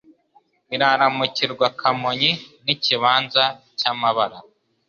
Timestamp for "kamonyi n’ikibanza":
1.79-3.43